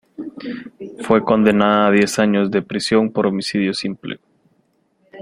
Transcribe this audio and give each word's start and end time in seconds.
Fue 1.03 1.23
condenada 1.23 1.85
a 1.85 1.91
diez 1.91 2.17
años 2.17 2.49
de 2.49 2.63
prisión 2.63 3.11
por 3.11 3.27
homicidio 3.27 3.71
simple. 3.71 4.19